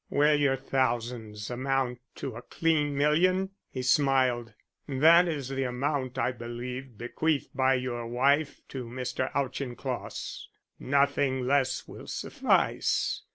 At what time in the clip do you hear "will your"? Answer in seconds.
0.09-0.55